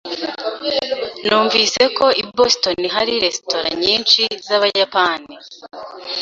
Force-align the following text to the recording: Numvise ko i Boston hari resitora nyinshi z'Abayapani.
Numvise 1.25 1.83
ko 1.97 2.05
i 2.21 2.23
Boston 2.35 2.79
hari 2.95 3.13
resitora 3.25 3.69
nyinshi 3.83 4.21
z'Abayapani. 4.45 5.33